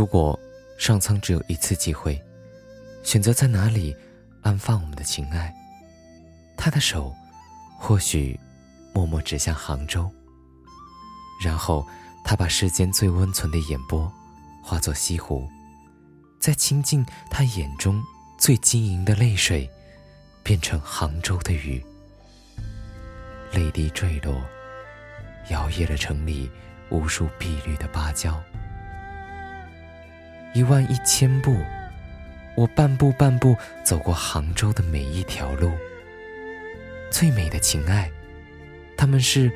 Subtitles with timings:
[0.00, 0.40] 如果
[0.78, 2.18] 上苍只有一次机会，
[3.02, 3.94] 选择在哪里
[4.40, 5.54] 安放我们的情爱，
[6.56, 7.14] 他的手
[7.78, 8.40] 或许
[8.94, 10.10] 默默指向杭州。
[11.44, 11.86] 然后
[12.24, 14.10] 他把世间最温存的眼波
[14.62, 15.46] 化作西湖，
[16.38, 18.02] 再倾尽他眼中
[18.38, 19.68] 最晶莹的泪水，
[20.42, 21.84] 变成杭州的雨，
[23.52, 24.34] 泪滴坠落，
[25.50, 26.50] 摇曳了城里
[26.88, 28.42] 无数碧绿的芭蕉。
[30.52, 31.56] 一万一千步，
[32.56, 35.72] 我半步半步走过杭州的每一条路。
[37.10, 38.10] 最美的情爱，
[38.96, 39.50] 他们是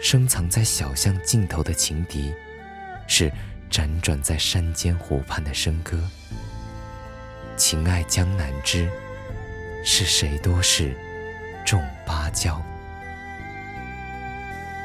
[0.00, 2.32] 深藏在小巷尽头的情敌，
[3.08, 3.32] 是
[3.68, 6.00] 辗转在山间湖畔的笙歌。
[7.56, 8.88] 情爱江南知，
[9.84, 10.94] 是谁多事，
[11.64, 12.62] 种芭蕉。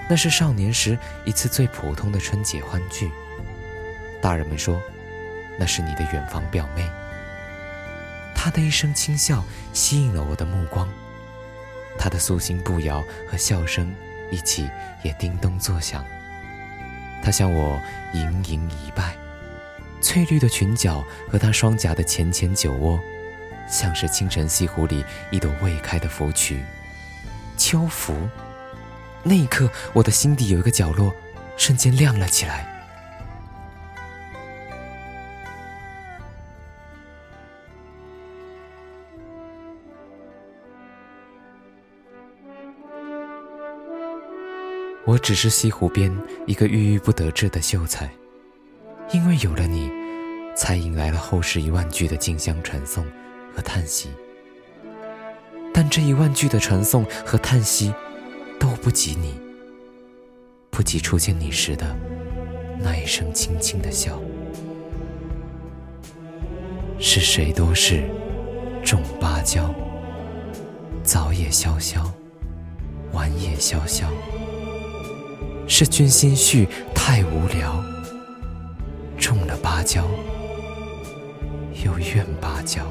[0.10, 3.12] 那是少年时一次最普通的春节欢聚，
[4.20, 4.82] 大人们说。
[5.60, 6.88] 那是你的远房表妹。
[8.36, 10.90] 她的一声轻笑吸引了我的目光，
[11.98, 13.94] 她的素心步摇和笑声
[14.32, 14.70] 一起
[15.04, 16.04] 也叮咚作响。
[17.24, 17.80] 她向我
[18.14, 19.16] 盈盈一拜，
[20.02, 23.00] 翠绿的裙角和她双颊的浅浅酒窝，
[23.70, 26.62] 像是清晨西湖里一朵未开的芙蕖。
[27.56, 28.28] 秋芙，
[29.22, 31.14] 那一刻，我的心底有一个角落
[31.56, 32.73] 瞬间亮了起来。
[45.06, 46.10] 我只是西湖边
[46.48, 48.10] 一个郁郁不得志的秀才，
[49.12, 49.92] 因为有了你，
[50.56, 53.06] 才引来了后世一万句的竞相传颂
[53.54, 54.10] 和叹息。
[55.74, 57.94] 但这一万句的传颂和叹息，
[58.58, 59.38] 都不及你，
[60.70, 61.94] 不及初见你时的
[62.80, 64.18] 那一声轻轻的笑。
[66.98, 68.04] 是谁多事，
[68.86, 69.76] 种芭蕉，
[71.04, 72.10] 早也萧萧，
[73.12, 74.08] 晚也萧萧。
[75.76, 77.84] 是君心绪太无聊，
[79.18, 80.06] 种了芭蕉，
[81.84, 82.86] 又怨芭蕉。